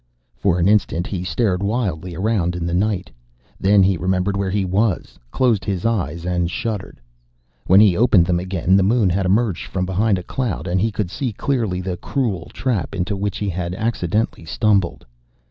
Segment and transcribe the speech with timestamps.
[0.35, 3.11] For an instant he stared wildly around in the night.
[3.59, 6.99] Then he remembered where he was, closed his eyes and shuddered.
[7.67, 10.91] When he opened them again, the moon had emerged from behind a cloud, and he
[10.91, 15.05] could see clearly the cruel trap into which he had accidentally stumbled.